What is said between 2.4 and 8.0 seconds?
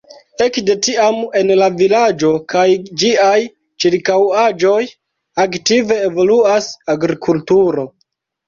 kaj ĝiaj ĉirkaŭaĵoj aktive evoluas agrikulturo.